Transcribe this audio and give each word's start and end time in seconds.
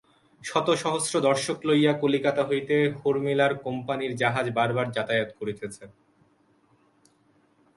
শত 0.41 0.67
সহস্র 0.83 1.13
দর্শক 1.19 1.57
লইয়া 1.65 1.93
কলিকাতা 1.93 2.43
হইতে 2.43 2.75
হোরমিলার 2.99 3.53
কোম্পানীর 3.65 4.13
জাহাজ 4.15 4.45
বার 4.57 4.69
বার 4.73 4.87
যাতায়াত 4.91 5.29
করিতেছে। 5.39 5.83